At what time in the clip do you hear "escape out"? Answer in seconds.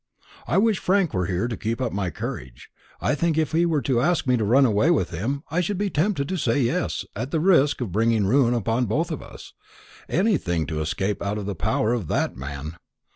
10.81-11.37